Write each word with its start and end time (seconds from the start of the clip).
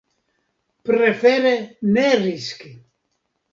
Prefere 0.89 1.53
ne 1.93 2.07
riski. 2.25 2.71